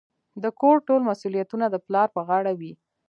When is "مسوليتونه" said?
1.09-1.65